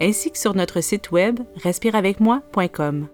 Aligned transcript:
ainsi 0.00 0.30
que 0.30 0.38
sur 0.38 0.54
notre 0.54 0.80
site 0.80 1.10
web 1.10 1.40
respireavecmoi.com. 1.56 3.08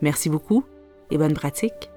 Merci 0.00 0.28
beaucoup 0.28 0.64
et 1.10 1.18
bonne 1.18 1.34
pratique. 1.34 1.90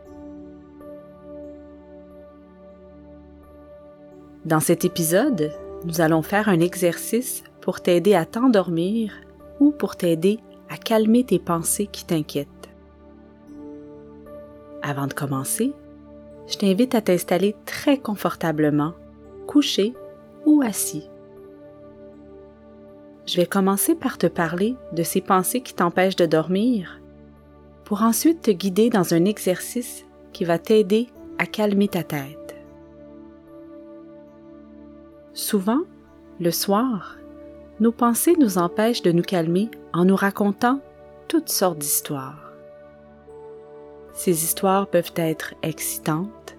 Dans 4.45 4.61
cet 4.61 4.85
épisode, 4.85 5.51
nous 5.83 5.99
allons 5.99 6.21
faire 6.21 6.47
un 6.47 6.59
exercice 6.59 7.43
pour 7.61 7.81
t'aider 7.81 8.13
à 8.13 8.25
t'endormir 8.25 9.13
ou 9.59 9.71
pour 9.71 9.95
t'aider 9.97 10.39
à 10.69 10.77
calmer 10.77 11.23
tes 11.25 11.39
pensées 11.39 11.87
qui 11.87 12.05
t'inquiètent. 12.05 12.47
Avant 14.81 15.07
de 15.07 15.13
commencer, 15.13 15.73
je 16.47 16.57
t'invite 16.57 16.95
à 16.95 17.01
t'installer 17.01 17.55
très 17.65 17.97
confortablement, 17.97 18.93
couché 19.47 19.93
ou 20.45 20.61
assis. 20.61 21.09
Je 23.27 23.35
vais 23.35 23.45
commencer 23.45 23.93
par 23.93 24.17
te 24.17 24.27
parler 24.27 24.77
de 24.93 25.03
ces 25.03 25.19
pensées 25.19 25.59
qui 25.59 25.73
t'empêchent 25.73 26.15
de 26.15 26.25
dormir, 26.25 27.01
pour 27.83 28.01
ensuite 28.01 28.41
te 28.41 28.51
guider 28.51 28.89
dans 28.89 29.13
un 29.13 29.25
exercice 29.25 30.05
qui 30.31 30.45
va 30.45 30.57
t'aider 30.57 31.07
à 31.37 31.45
calmer 31.45 31.89
ta 31.89 32.03
tête. 32.03 32.55
Souvent, 35.33 35.81
le 36.39 36.51
soir, 36.51 37.17
nos 37.81 37.91
pensées 37.91 38.35
nous 38.39 38.57
empêchent 38.57 39.01
de 39.01 39.11
nous 39.11 39.23
calmer 39.23 39.69
en 39.93 40.05
nous 40.05 40.15
racontant 40.15 40.79
toutes 41.27 41.49
sortes 41.49 41.79
d'histoires. 41.79 42.53
Ces 44.13 44.45
histoires 44.45 44.87
peuvent 44.87 45.13
être 45.17 45.53
excitantes, 45.63 46.57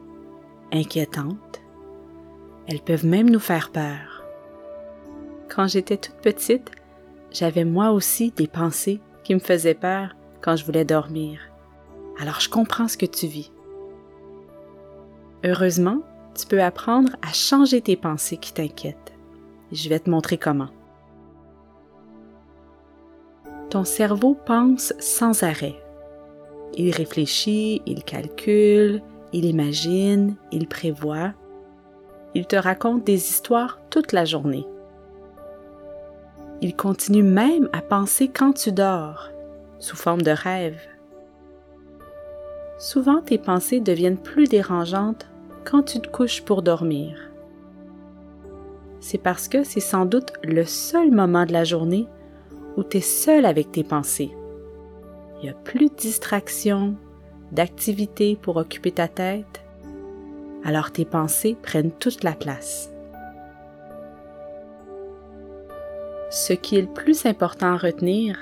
inquiétantes, 0.70 1.62
elles 2.66 2.82
peuvent 2.82 3.06
même 3.06 3.30
nous 3.30 3.41
faire 3.41 3.70
peur. 3.70 4.08
Quand 5.59 5.67
j'étais 5.67 5.97
toute 5.97 6.14
petite, 6.14 6.70
j'avais 7.33 7.64
moi 7.64 7.91
aussi 7.91 8.31
des 8.31 8.47
pensées 8.47 9.01
qui 9.25 9.34
me 9.34 9.41
faisaient 9.41 9.75
peur 9.75 10.15
quand 10.41 10.55
je 10.55 10.65
voulais 10.65 10.84
dormir. 10.84 11.41
Alors 12.20 12.39
je 12.39 12.48
comprends 12.48 12.87
ce 12.87 12.97
que 12.97 13.06
tu 13.06 13.27
vis. 13.27 13.50
Heureusement, 15.42 16.03
tu 16.39 16.47
peux 16.47 16.62
apprendre 16.62 17.11
à 17.23 17.33
changer 17.33 17.81
tes 17.81 17.97
pensées 17.97 18.37
qui 18.37 18.53
t'inquiètent. 18.53 19.12
Je 19.73 19.89
vais 19.89 19.98
te 19.98 20.09
montrer 20.09 20.39
comment. 20.39 20.69
Ton 23.69 23.83
cerveau 23.83 24.37
pense 24.47 24.95
sans 25.00 25.43
arrêt. 25.43 25.83
Il 26.75 26.95
réfléchit, 26.95 27.83
il 27.84 28.05
calcule, 28.05 29.03
il 29.33 29.45
imagine, 29.45 30.37
il 30.53 30.69
prévoit. 30.69 31.33
Il 32.37 32.47
te 32.47 32.55
raconte 32.55 33.03
des 33.03 33.28
histoires 33.28 33.81
toute 33.91 34.12
la 34.12 34.25
journée. 34.25 34.65
Il 36.61 36.75
continue 36.75 37.23
même 37.23 37.69
à 37.73 37.83
penser 37.83 38.27
quand 38.27 38.53
tu 38.53 38.73
dors, 38.73 39.31
sous 39.78 39.97
forme 39.97 40.23
de 40.23 40.33
rêve. 40.33 40.81
Souvent 42.78 43.20
tes 43.20 43.39
pensées 43.39 43.78
deviennent 43.78 44.19
plus 44.19 44.48
dérangeantes 44.48 45.28
quand 45.65 45.83
tu 45.83 46.00
te 46.00 46.09
couches 46.09 46.42
pour 46.42 46.62
dormir. 46.62 47.31
C'est 48.99 49.19
parce 49.19 49.47
que 49.47 49.62
c'est 49.62 49.78
sans 49.78 50.05
doute 50.05 50.32
le 50.43 50.65
seul 50.65 51.12
moment 51.12 51.47
de 51.47 51.53
la 51.53 51.62
journée 51.62 52.09
où 52.77 52.82
tu 52.82 52.97
es 52.97 53.03
seul 53.03 53.47
avec 53.47 53.71
tes 53.71 53.84
pensées. 53.84 54.32
Il 55.38 55.44
n'y 55.44 55.50
a 55.50 55.55
plus 55.55 55.88
de 55.88 55.94
distractions, 55.94 56.97
d'activités 57.53 58.34
pour 58.34 58.56
occuper 58.56 58.91
ta 58.91 59.06
tête, 59.06 59.62
alors 60.65 60.91
tes 60.91 61.05
pensées 61.05 61.56
prennent 61.62 61.93
toute 61.93 62.25
la 62.25 62.32
place. 62.32 62.91
Ce 66.31 66.53
qui 66.53 66.77
est 66.77 66.83
le 66.83 66.93
plus 66.93 67.25
important 67.25 67.72
à 67.72 67.78
retenir, 67.78 68.39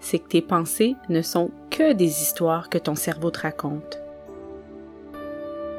c'est 0.00 0.18
que 0.18 0.28
tes 0.28 0.40
pensées 0.40 0.96
ne 1.10 1.20
sont 1.20 1.50
que 1.70 1.92
des 1.92 2.22
histoires 2.22 2.70
que 2.70 2.78
ton 2.78 2.94
cerveau 2.94 3.30
te 3.30 3.40
raconte. 3.40 4.00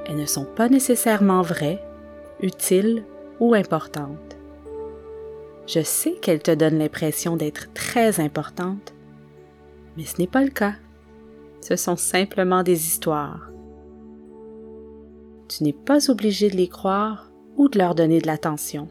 Elles 0.05 0.17
ne 0.17 0.25
sont 0.25 0.45
pas 0.45 0.69
nécessairement 0.69 1.41
vraies, 1.41 1.83
utiles 2.39 3.03
ou 3.39 3.55
importantes. 3.55 4.37
Je 5.65 5.81
sais 5.81 6.13
qu'elles 6.21 6.43
te 6.43 6.51
donnent 6.51 6.77
l'impression 6.77 7.35
d'être 7.35 7.73
très 7.73 8.19
importantes, 8.19 8.93
mais 9.97 10.03
ce 10.03 10.19
n'est 10.19 10.27
pas 10.27 10.43
le 10.43 10.51
cas. 10.51 10.75
Ce 11.61 11.75
sont 11.75 11.95
simplement 11.95 12.61
des 12.61 12.85
histoires. 12.85 13.49
Tu 15.47 15.63
n'es 15.63 15.73
pas 15.73 16.11
obligé 16.11 16.49
de 16.49 16.57
les 16.57 16.67
croire 16.67 17.31
ou 17.55 17.69
de 17.69 17.77
leur 17.79 17.95
donner 17.95 18.19
de 18.19 18.27
l'attention. 18.27 18.87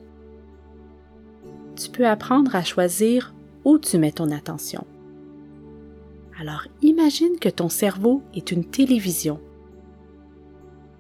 Tu 1.77 1.91
peux 1.91 2.07
apprendre 2.07 2.55
à 2.55 2.65
choisir 2.65 3.35
où 3.65 3.79
tu 3.79 3.99
mets 3.99 4.13
ton 4.13 4.31
attention. 4.31 4.87
Alors 6.41 6.67
imagine 6.81 7.39
que 7.41 7.49
ton 7.49 7.69
cerveau 7.69 8.23
est 8.35 8.53
une 8.53 8.65
télévision 8.65 9.41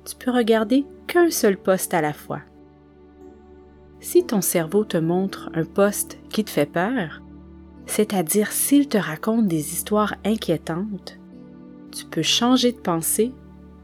tu 0.05 0.17
peux 0.17 0.31
regarder 0.31 0.85
qu'un 1.07 1.31
seul 1.31 1.57
poste 1.57 1.95
à 1.95 2.01
la 2.01 2.13
fois. 2.13 2.41
Si 4.01 4.25
ton 4.25 4.41
cerveau 4.41 4.85
te 4.85 4.97
montre 4.97 5.51
un 5.55 5.65
poste 5.65 6.19
qui 6.29 6.45
te 6.45 6.51
fait 6.51 6.67
peur, 6.67 7.23
c'est-à-dire 7.87 8.51
s'il 8.51 8.89
te 8.89 8.99
raconte 8.99 9.47
des 9.47 9.73
histoires 9.73 10.17
inquiétantes, 10.25 11.19
tu 11.93 12.05
peux 12.07 12.23
changer 12.23 12.73
de 12.73 12.79
pensée 12.79 13.33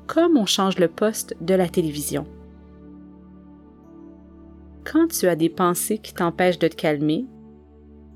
comme 0.07 0.37
on 0.37 0.47
change 0.47 0.79
le 0.79 0.89
poste 0.89 1.37
de 1.41 1.55
la 1.55 1.69
télévision. 1.69 2.27
Quand 4.91 5.09
tu 5.09 5.29
as 5.29 5.37
des 5.37 5.51
pensées 5.51 5.99
qui 5.99 6.15
t'empêchent 6.15 6.59
de 6.59 6.69
te 6.69 6.75
calmer, 6.75 7.27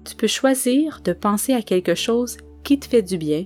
tu 0.06 0.16
peux 0.16 0.26
choisir 0.26 1.02
de 1.04 1.12
penser 1.12 1.52
à 1.52 1.60
quelque 1.60 1.94
chose 1.94 2.38
qui 2.64 2.78
te 2.78 2.86
fait 2.86 3.02
du 3.02 3.18
bien 3.18 3.44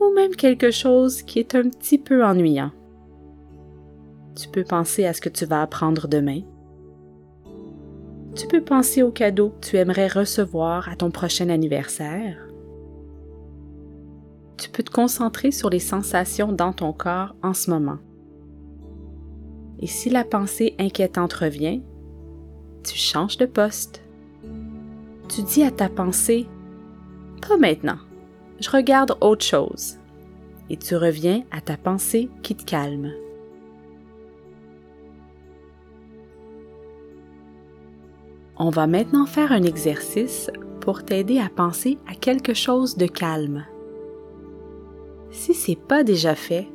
ou 0.00 0.12
même 0.14 0.34
quelque 0.34 0.72
chose 0.72 1.22
qui 1.22 1.38
est 1.38 1.54
un 1.54 1.68
petit 1.68 1.98
peu 1.98 2.24
ennuyant. 2.24 2.72
Tu 4.34 4.48
peux 4.48 4.64
penser 4.64 5.04
à 5.04 5.12
ce 5.12 5.20
que 5.20 5.28
tu 5.28 5.44
vas 5.44 5.62
apprendre 5.62 6.08
demain. 6.08 6.40
Tu 8.34 8.48
peux 8.48 8.64
penser 8.64 9.02
au 9.04 9.12
cadeau 9.12 9.50
que 9.50 9.66
tu 9.68 9.76
aimerais 9.76 10.08
recevoir 10.08 10.88
à 10.88 10.96
ton 10.96 11.12
prochain 11.12 11.50
anniversaire. 11.50 12.48
Tu 14.56 14.70
peux 14.70 14.82
te 14.82 14.90
concentrer 14.90 15.52
sur 15.52 15.70
les 15.70 15.78
sensations 15.78 16.52
dans 16.52 16.72
ton 16.72 16.92
corps 16.92 17.36
en 17.42 17.54
ce 17.54 17.70
moment. 17.70 17.98
Et 19.80 19.86
si 19.86 20.10
la 20.10 20.24
pensée 20.24 20.74
inquiétante 20.78 21.32
revient, 21.32 21.80
tu 22.84 22.96
changes 22.96 23.38
de 23.38 23.46
poste. 23.46 24.02
Tu 25.28 25.42
dis 25.42 25.62
à 25.62 25.70
ta 25.70 25.88
pensée, 25.88 26.46
pas 27.46 27.56
maintenant, 27.56 27.98
je 28.60 28.70
regarde 28.70 29.16
autre 29.20 29.44
chose. 29.44 29.96
Et 30.68 30.76
tu 30.76 30.96
reviens 30.96 31.42
à 31.50 31.60
ta 31.60 31.76
pensée 31.76 32.28
qui 32.42 32.54
te 32.54 32.64
calme. 32.64 33.10
On 38.56 38.68
va 38.68 38.86
maintenant 38.86 39.24
faire 39.24 39.52
un 39.52 39.62
exercice 39.62 40.50
pour 40.80 41.02
t'aider 41.02 41.38
à 41.38 41.48
penser 41.48 41.98
à 42.06 42.14
quelque 42.14 42.52
chose 42.52 42.96
de 42.96 43.06
calme. 43.06 43.64
Si 45.30 45.54
c'est 45.54 45.80
pas 45.80 46.04
déjà 46.04 46.34
fait, 46.34 46.68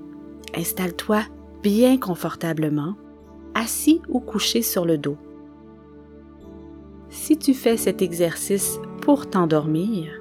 installe-toi 0.56 1.24
bien 1.66 1.98
confortablement, 1.98 2.94
assis 3.56 4.00
ou 4.08 4.20
couché 4.20 4.62
sur 4.62 4.86
le 4.86 5.00
dos. 5.00 5.18
Si 7.10 7.40
tu 7.40 7.56
fais 7.56 7.76
cet 7.76 8.04
exercice 8.04 8.78
pour 9.02 9.28
t'endormir, 9.28 10.12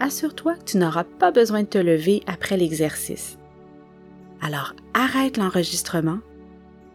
assure-toi 0.00 0.54
que 0.54 0.64
tu 0.64 0.78
n'auras 0.78 1.04
pas 1.04 1.32
besoin 1.32 1.64
de 1.64 1.68
te 1.68 1.76
lever 1.76 2.22
après 2.26 2.56
l'exercice. 2.56 3.38
Alors 4.40 4.74
arrête 4.94 5.36
l'enregistrement, 5.36 6.20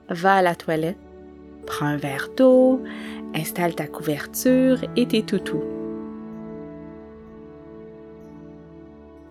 va 0.09 0.33
à 0.38 0.41
la 0.41 0.55
toilette, 0.55 0.97
prends 1.67 1.85
un 1.85 1.97
verre 1.97 2.29
d'eau, 2.35 2.81
Installe 3.35 3.75
ta 3.75 3.85
couverture 3.85 4.79
et 4.95 5.07
tes 5.07 5.21
toutous. 5.21 5.63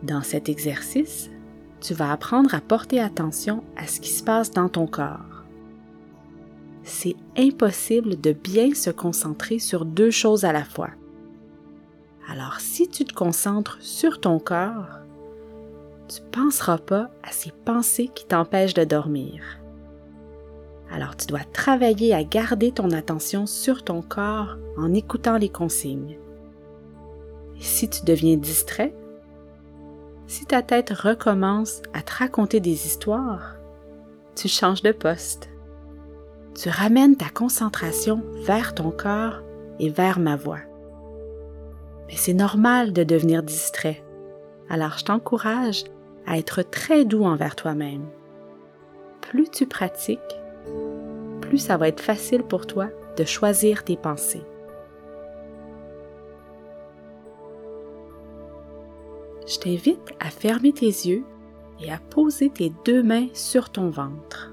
Dans 0.04 0.22
cet 0.22 0.48
exercice, 0.48 1.31
tu 1.82 1.94
vas 1.94 2.12
apprendre 2.12 2.54
à 2.54 2.60
porter 2.60 3.00
attention 3.00 3.64
à 3.76 3.86
ce 3.86 4.00
qui 4.00 4.10
se 4.10 4.22
passe 4.22 4.52
dans 4.52 4.68
ton 4.68 4.86
corps. 4.86 5.44
C'est 6.84 7.16
impossible 7.36 8.20
de 8.20 8.32
bien 8.32 8.74
se 8.74 8.90
concentrer 8.90 9.58
sur 9.58 9.84
deux 9.84 10.10
choses 10.10 10.44
à 10.44 10.52
la 10.52 10.64
fois. 10.64 10.90
Alors 12.28 12.60
si 12.60 12.88
tu 12.88 13.04
te 13.04 13.12
concentres 13.12 13.78
sur 13.80 14.20
ton 14.20 14.38
corps, 14.38 15.00
tu 16.08 16.22
ne 16.22 16.26
penseras 16.28 16.78
pas 16.78 17.10
à 17.22 17.32
ces 17.32 17.50
pensées 17.50 18.08
qui 18.14 18.26
t'empêchent 18.26 18.74
de 18.74 18.84
dormir. 18.84 19.42
Alors 20.92 21.16
tu 21.16 21.26
dois 21.26 21.44
travailler 21.52 22.14
à 22.14 22.22
garder 22.22 22.70
ton 22.70 22.90
attention 22.90 23.46
sur 23.46 23.82
ton 23.82 24.02
corps 24.02 24.56
en 24.76 24.94
écoutant 24.94 25.36
les 25.36 25.48
consignes. 25.48 26.18
Et 27.58 27.62
si 27.62 27.88
tu 27.88 28.04
deviens 28.04 28.36
distrait, 28.36 28.94
si 30.26 30.46
ta 30.46 30.62
tête 30.62 30.90
recommence 30.90 31.82
à 31.92 32.02
te 32.02 32.12
raconter 32.14 32.60
des 32.60 32.86
histoires, 32.86 33.56
tu 34.34 34.48
changes 34.48 34.82
de 34.82 34.92
poste. 34.92 35.50
Tu 36.54 36.68
ramènes 36.68 37.16
ta 37.16 37.28
concentration 37.28 38.22
vers 38.44 38.74
ton 38.74 38.90
corps 38.90 39.42
et 39.78 39.88
vers 39.88 40.18
ma 40.18 40.36
voix. 40.36 40.60
Mais 42.08 42.16
c'est 42.16 42.34
normal 42.34 42.92
de 42.92 43.04
devenir 43.04 43.42
distrait. 43.42 44.02
Alors 44.68 44.98
je 44.98 45.04
t'encourage 45.04 45.84
à 46.26 46.38
être 46.38 46.62
très 46.62 47.04
doux 47.04 47.24
envers 47.24 47.56
toi-même. 47.56 48.06
Plus 49.20 49.48
tu 49.50 49.66
pratiques, 49.66 50.20
plus 51.40 51.58
ça 51.58 51.76
va 51.76 51.88
être 51.88 52.00
facile 52.00 52.42
pour 52.42 52.66
toi 52.66 52.88
de 53.16 53.24
choisir 53.24 53.84
tes 53.84 53.96
pensées. 53.96 54.44
Je 59.52 59.58
t'invite 59.58 60.14
à 60.18 60.30
fermer 60.30 60.72
tes 60.72 60.86
yeux 60.86 61.24
et 61.78 61.92
à 61.92 61.98
poser 61.98 62.48
tes 62.48 62.72
deux 62.86 63.02
mains 63.02 63.26
sur 63.34 63.68
ton 63.68 63.90
ventre. 63.90 64.50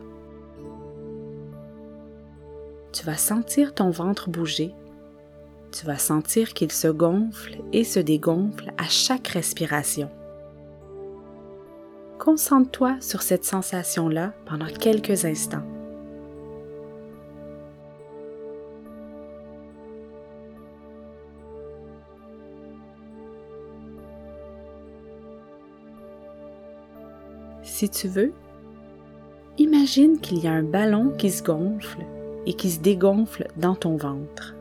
Tu 2.92 3.06
vas 3.06 3.16
sentir 3.16 3.74
ton 3.74 3.92
ventre 3.92 4.30
bouger. 4.30 4.74
Tu 5.72 5.86
vas 5.86 5.98
sentir 5.98 6.54
qu'il 6.54 6.72
se 6.72 6.90
gonfle 6.90 7.60
et 7.72 7.86
se 7.86 8.00
dégonfle 8.02 8.74
à 8.78 8.90
chaque 8.90 9.28
respiration. 9.30 10.10
Concentre-toi 12.18 12.98
sur 13.00 13.22
cette 13.22 13.46
sensation-là 13.46 14.34
pendant 14.46 14.68
quelques 14.68 15.24
instants. 15.24 15.79
Si 27.80 27.90
tu 27.90 28.10
veux, 28.10 28.34
imagine 29.58 30.20
qu'il 30.20 30.40
y 30.40 30.48
a 30.48 30.52
un 30.52 30.64
ballon 30.64 31.14
qui 31.18 31.32
se 31.32 31.42
gonfle 31.42 32.06
et 32.46 32.54
qui 32.54 32.72
se 32.72 32.82
dégonfle 32.82 33.48
dans 33.56 33.74
ton 33.74 33.96
ventre. 33.96 34.54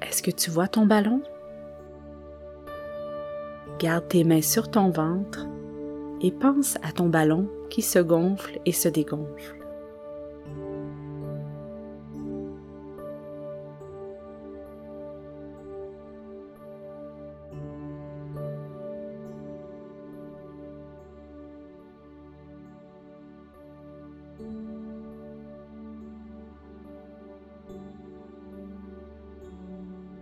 Est-ce 0.00 0.22
que 0.22 0.30
tu 0.30 0.50
vois 0.50 0.68
ton 0.68 0.86
ballon? 0.86 1.20
Garde 3.80 4.08
tes 4.08 4.24
mains 4.24 4.42
sur 4.42 4.70
ton 4.70 4.90
ventre 4.90 5.46
et 6.20 6.30
pense 6.30 6.76
à 6.82 6.92
ton 6.92 7.08
ballon 7.08 7.48
qui 7.70 7.80
se 7.80 7.98
gonfle 7.98 8.60
et 8.66 8.72
se 8.72 8.90
dégonfle. 8.90 9.56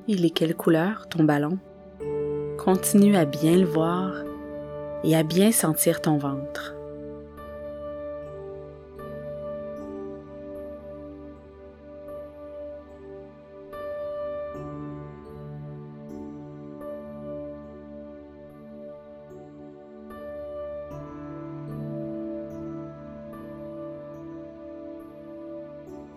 Il 0.06 0.24
est 0.24 0.30
quelle 0.30 0.54
couleur 0.54 1.08
ton 1.08 1.24
ballon? 1.24 1.58
Continue 2.70 3.16
à 3.16 3.24
bien 3.24 3.56
le 3.56 3.64
voir 3.64 4.12
et 5.02 5.16
à 5.16 5.22
bien 5.22 5.52
sentir 5.52 6.02
ton 6.02 6.18
ventre. 6.18 6.74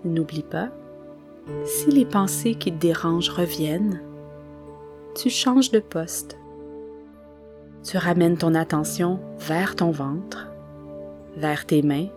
N'oublie 0.03 0.43
pas, 0.43 0.67
si 1.63 1.91
les 1.91 2.03
pensées 2.03 2.55
qui 2.55 2.73
te 2.73 2.77
dérangent 2.77 3.29
reviennent, 3.29 4.01
tu 5.15 5.29
changes 5.29 5.71
de 5.71 5.79
poste. 5.79 6.40
Tu 7.83 7.97
ramènes 7.97 8.37
ton 8.37 8.53
attention 8.53 9.19
vers 9.39 9.75
ton 9.75 9.91
ventre, 9.91 10.51
vers 11.35 11.65
tes 11.65 11.81
mains 11.81 12.07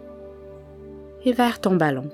et 1.25 1.33
vers 1.33 1.61
ton 1.61 1.77
ballon. 1.77 2.11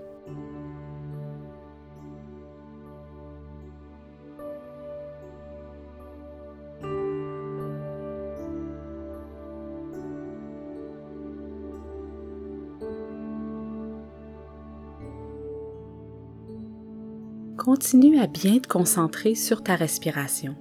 Continue 17.59 18.19
à 18.19 18.27
bien 18.27 18.59
te 18.59 18.69
concentrer 18.69 19.35
sur 19.35 19.63
ta 19.63 19.75
respiration. 19.75 20.57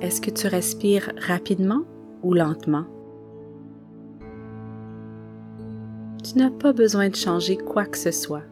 Est-ce 0.00 0.20
que 0.20 0.30
tu 0.30 0.46
respires 0.46 1.10
rapidement 1.26 1.84
ou 2.22 2.34
lentement? 2.34 2.84
Tu 6.22 6.38
n'as 6.38 6.50
pas 6.50 6.74
besoin 6.74 7.08
de 7.08 7.16
changer 7.16 7.56
quoi 7.56 7.86
que 7.86 7.96
ce 7.96 8.10
soit. 8.10 8.42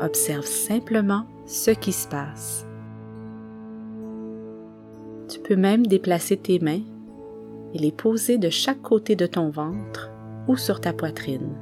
Observe 0.00 0.46
simplement 0.46 1.26
ce 1.44 1.70
qui 1.70 1.92
se 1.92 2.08
passe. 2.08 2.66
Tu 5.28 5.38
peux 5.40 5.56
même 5.56 5.86
déplacer 5.86 6.38
tes 6.38 6.58
mains 6.58 6.82
et 7.74 7.78
les 7.78 7.92
poser 7.92 8.38
de 8.38 8.48
chaque 8.48 8.80
côté 8.80 9.16
de 9.16 9.26
ton 9.26 9.50
ventre 9.50 10.10
ou 10.48 10.56
sur 10.56 10.80
ta 10.80 10.92
poitrine. 10.92 11.56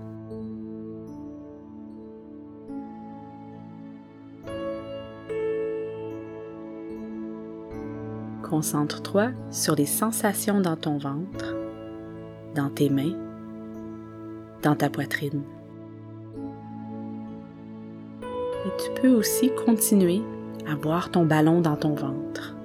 Concentre-toi 8.48 9.30
sur 9.50 9.74
les 9.74 9.84
sensations 9.86 10.60
dans 10.60 10.76
ton 10.76 10.96
ventre, 10.96 11.54
dans 12.54 12.70
tes 12.70 12.88
mains, 12.88 13.16
dans 14.62 14.74
ta 14.74 14.88
poitrine. 14.88 15.42
Et 18.22 18.70
tu 18.82 19.00
peux 19.00 19.10
aussi 19.10 19.50
continuer 19.66 20.22
à 20.66 20.74
voir 20.74 21.10
ton 21.10 21.26
ballon 21.26 21.60
dans 21.60 21.76
ton 21.76 21.94
ventre. 21.94 22.57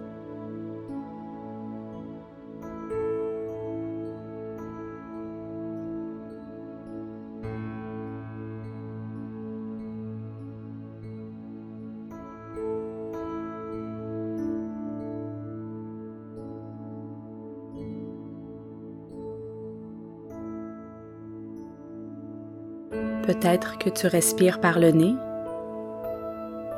Peut-être 23.23 23.77
que 23.77 23.89
tu 23.89 24.07
respires 24.07 24.59
par 24.59 24.79
le 24.79 24.91
nez. 24.91 25.15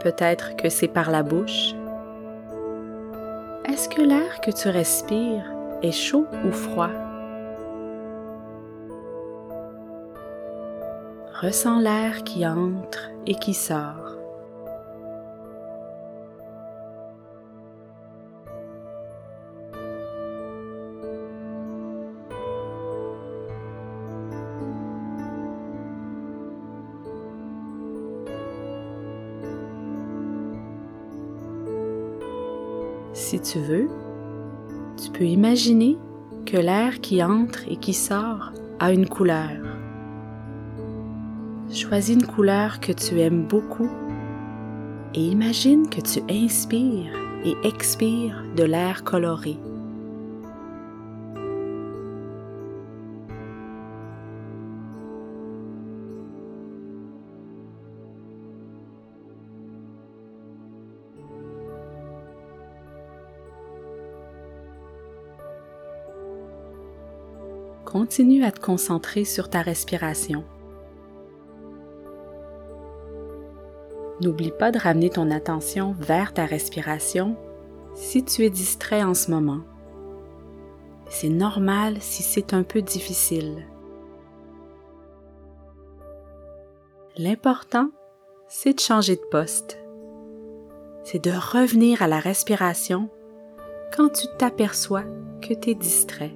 Peut-être 0.02 0.56
que 0.56 0.70
c'est 0.70 0.88
par 0.88 1.10
la 1.10 1.24
bouche. 1.24 1.74
Est-ce 3.68 3.90
que 3.90 4.04
l'air 4.04 4.42
que 4.42 4.52
tu 4.52 4.70
respires 4.70 5.52
est 5.82 5.92
chaud 5.92 6.28
ou 6.46 6.52
froid? 6.52 6.92
Ressens 11.42 11.80
l'air 11.80 12.24
qui 12.24 12.46
entre 12.46 13.10
et 13.26 13.36
qui 13.36 13.56
sort. 13.56 14.15
Si 33.28 33.40
tu 33.40 33.58
veux, 33.58 33.90
tu 35.04 35.10
peux 35.10 35.24
imaginer 35.24 35.98
que 36.46 36.58
l'air 36.58 37.02
qui 37.02 37.24
entre 37.24 37.68
et 37.68 37.76
qui 37.76 37.92
sort 37.92 38.52
a 38.80 38.92
une 38.92 39.10
couleur. 39.10 39.50
Choisis 41.72 42.14
une 42.14 42.28
couleur 42.28 42.80
que 42.80 42.92
tu 42.92 43.20
aimes 43.20 43.48
beaucoup 43.48 43.90
et 45.16 45.22
imagine 45.22 45.90
que 45.90 46.02
tu 46.02 46.22
inspires 46.30 47.16
et 47.44 47.56
expires 47.68 48.44
de 48.56 48.64
l'air 48.64 49.04
coloré. 49.04 49.58
Continue 67.96 68.44
à 68.44 68.52
te 68.52 68.60
concentrer 68.60 69.24
sur 69.24 69.50
ta 69.50 69.62
respiration. 69.62 70.44
N'oublie 74.20 74.52
pas 74.52 74.74
de 74.74 74.78
ramener 74.78 75.10
ton 75.10 75.32
attention 75.32 75.96
vers 75.98 76.34
ta 76.34 76.46
respiration 76.46 77.38
si 77.94 78.26
tu 78.26 78.44
es 78.44 78.50
distrait 78.50 79.02
en 79.02 79.14
ce 79.14 79.32
moment. 79.32 79.62
C'est 81.08 81.30
normal 81.30 81.96
si 82.02 82.22
c'est 82.22 82.54
un 82.54 82.64
peu 82.64 82.82
difficile. 82.82 83.66
L'important, 87.16 87.92
c'est 88.50 88.74
de 88.74 88.82
changer 88.82 89.16
de 89.16 89.26
poste. 89.32 89.80
C'est 91.06 91.24
de 91.24 91.32
revenir 91.32 92.02
à 92.02 92.08
la 92.08 92.20
respiration 92.20 93.10
quand 93.96 94.10
tu 94.10 94.28
t'aperçois 94.38 95.06
que 95.42 95.54
tu 95.54 95.70
es 95.70 95.76
distrait. 95.76 96.36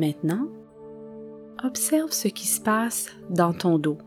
Maintenant, 0.00 0.48
observe 1.62 2.10
ce 2.10 2.28
qui 2.28 2.46
se 2.46 2.58
passe 2.58 3.10
dans 3.28 3.52
ton 3.52 3.78
dos. 3.78 3.98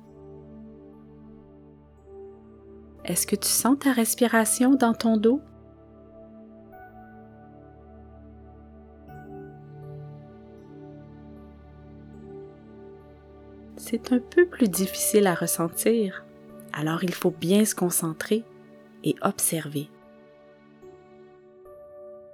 Est-ce 3.06 3.28
que 3.28 3.36
tu 3.36 3.48
sens 3.48 3.78
ta 3.78 3.92
respiration 3.92 4.74
dans 4.74 4.96
ton 4.96 5.18
dos? 5.18 5.40
C'est 13.78 14.12
un 14.14 14.20
peu 14.20 14.48
plus 14.48 14.68
difficile 14.68 15.28
à 15.28 15.36
ressentir, 15.36 16.26
alors 16.72 17.04
il 17.04 17.14
faut 17.14 17.30
bien 17.30 17.66
se 17.66 17.76
concentrer 17.76 18.44
et 19.04 19.14
observer. 19.22 19.92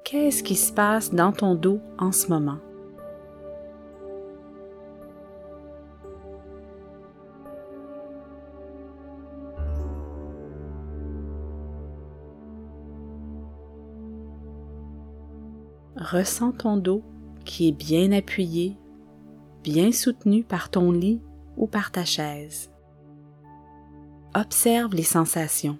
Qu'est-ce 0.06 0.44
qui 0.44 0.56
se 0.56 0.72
passe 0.72 1.13
dans 1.13 1.34
ton 1.34 1.56
dos 1.56 1.82
en 1.98 2.13
ce 2.13 2.30
moment? 2.30 2.60
Ressens 16.12 16.54
ton 16.54 16.78
dos 16.78 17.04
qui 17.46 17.68
est 17.68 17.72
bien 17.72 18.12
appuyé, 18.12 18.75
bien 19.62 19.92
soutenu 19.92 20.44
par 20.44 20.72
ton 20.72 20.92
lit 20.92 21.22
ou 21.56 21.68
par 21.68 21.92
ta 21.92 22.04
chaise. 22.04 22.72
Observe 24.34 24.96
les 24.96 25.04
sensations. 25.04 25.78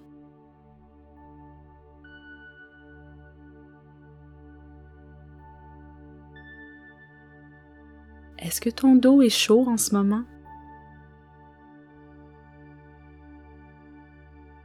Est-ce 8.38 8.60
que 8.60 8.70
ton 8.70 8.94
dos 8.94 9.22
est 9.22 9.30
chaud 9.30 9.64
en 9.66 9.76
ce 9.76 9.96
moment? 9.96 10.22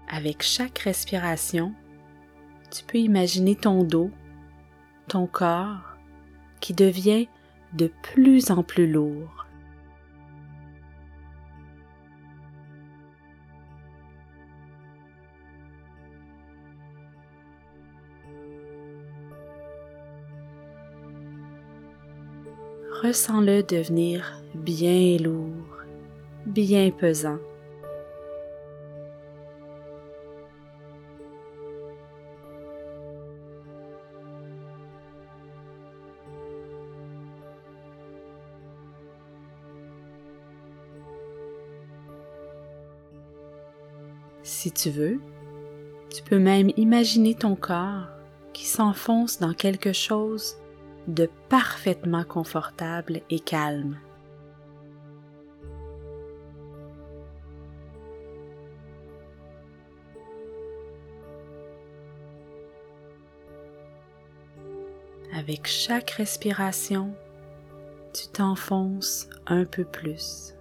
Avec 0.10 0.44
chaque 0.44 0.78
respiration, 0.78 1.74
tu 2.70 2.84
peux 2.86 3.00
imaginer 3.00 3.56
ton 3.56 3.84
dos 3.84 4.12
ton 5.08 5.28
corps 5.28 5.98
qui 6.60 6.74
devient 6.74 7.28
de 7.74 7.92
plus 8.02 8.52
en 8.52 8.64
plus 8.64 8.92
lourd. 8.92 9.46
Ressens-le 23.04 23.62
devenir 23.62 24.42
bien 24.56 25.18
lourd, 25.18 25.84
bien 26.48 26.90
pesant. 26.90 27.38
Si 44.66 44.72
tu 44.72 44.90
veux, 44.90 45.20
tu 46.10 46.24
peux 46.24 46.40
même 46.40 46.72
imaginer 46.76 47.36
ton 47.36 47.56
corps 47.56 48.08
qui 48.52 48.66
s'enfonce 48.66 49.38
dans 49.38 49.54
quelque 49.54 49.94
chose 49.94 50.56
de 51.08 51.30
parfaitement 51.50 52.24
confortable 52.24 53.22
et 53.30 53.40
calme. 53.40 54.00
Avec 65.38 65.68
chaque 65.68 66.10
respiration, 66.10 67.14
tu 68.16 68.30
t'enfonces 68.30 69.30
un 69.46 69.66
peu 69.66 69.86
plus. 69.86 70.55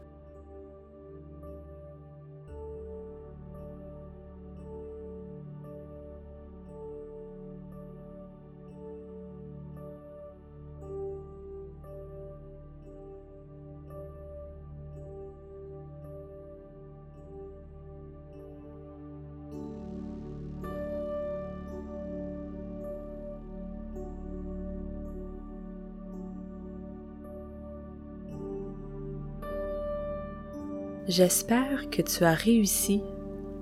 J'espère 31.06 31.90
que 31.90 32.00
tu 32.00 32.24
as 32.24 32.32
réussi 32.32 33.02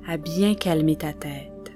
à 0.07 0.17
bien 0.17 0.55
calmer 0.55 0.95
ta 0.95 1.13
tête. 1.13 1.73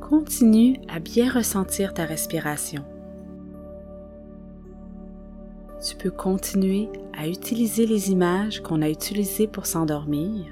Continue 0.00 0.80
à 0.88 0.98
bien 0.98 1.30
ressentir 1.30 1.92
ta 1.92 2.06
respiration. 2.06 2.84
Tu 5.86 5.94
peux 5.96 6.10
continuer 6.10 6.88
à 7.12 7.28
utiliser 7.28 7.84
les 7.84 8.10
images 8.10 8.62
qu'on 8.62 8.80
a 8.80 8.88
utilisées 8.88 9.46
pour 9.46 9.66
s'endormir. 9.66 10.46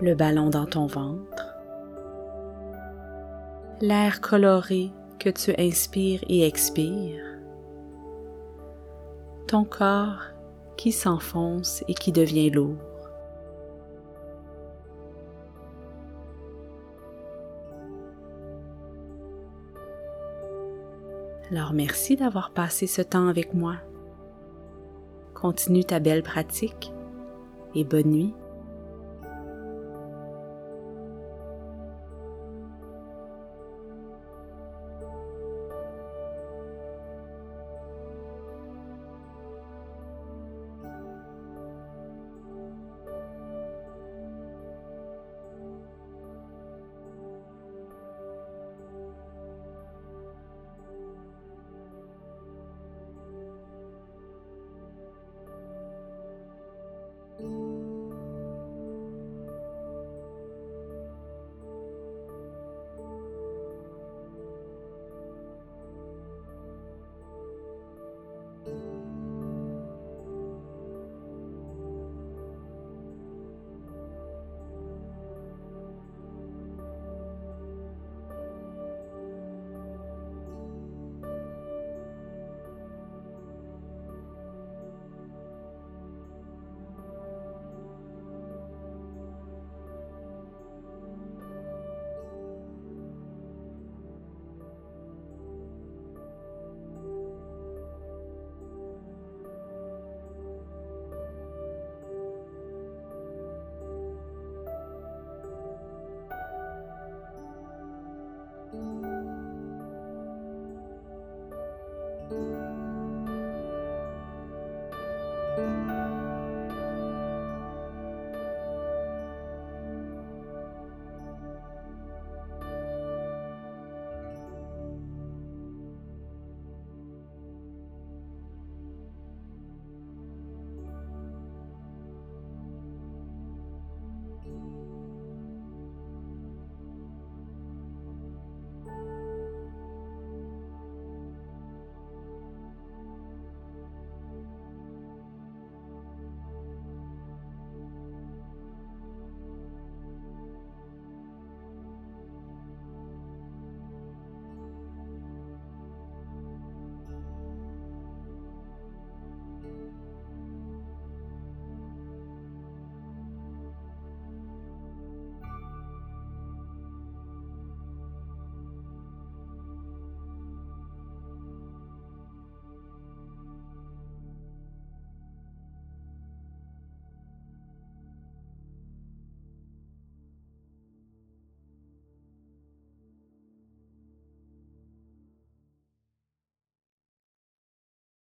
Le 0.00 0.16
ballon 0.16 0.50
dans 0.50 0.66
ton 0.66 0.86
ventre. 0.86 1.54
L'air 3.80 4.20
coloré 4.20 4.90
que 5.20 5.30
tu 5.30 5.54
inspires 5.56 6.24
et 6.28 6.44
expires 6.44 7.29
ton 9.50 9.64
corps 9.64 10.22
qui 10.76 10.92
s'enfonce 10.92 11.82
et 11.88 11.94
qui 11.94 12.12
devient 12.12 12.50
lourd. 12.50 12.76
Alors 21.50 21.72
merci 21.72 22.14
d'avoir 22.14 22.52
passé 22.52 22.86
ce 22.86 23.02
temps 23.02 23.26
avec 23.26 23.52
moi. 23.52 23.74
Continue 25.34 25.84
ta 25.84 25.98
belle 25.98 26.22
pratique 26.22 26.92
et 27.74 27.82
bonne 27.82 28.10
nuit. 28.12 28.34